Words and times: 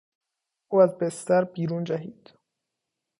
او 0.67 0.81
از 0.81 0.97
بستر 0.97 1.43
بیرون 1.43 1.83
جهید. 1.83 2.33